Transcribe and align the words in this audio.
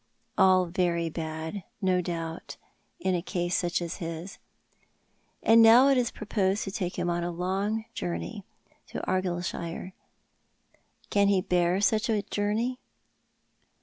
"All 0.39 0.65
very 0.65 1.11
bad, 1.11 1.61
no 1.79 2.01
doubt, 2.01 2.57
in 2.99 3.13
such 3.13 3.19
a 3.19 3.21
case 3.21 3.63
as 3.63 3.97
his."" 3.97 4.39
And 5.43 5.61
now 5.61 5.89
it 5.89 5.95
is 5.99 6.11
proj^osed 6.11 6.63
to 6.63 6.71
take 6.71 6.97
him 6.97 7.07
a 7.07 7.29
long 7.29 7.85
journey— 7.93 8.43
to 8.87 8.99
Argyllshire. 9.07 9.93
Can 11.11 11.27
he 11.27 11.39
bear 11.41 11.79
such 11.81 12.09
a 12.09 12.23
journey 12.23 12.79